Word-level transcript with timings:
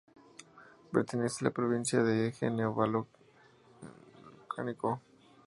Pertenece 0.91 1.45
a 1.45 1.47
la 1.49 1.53
provincia 1.53 2.01
del 2.01 2.29
Eje 2.29 2.49
Neovolcánico. 2.49 4.99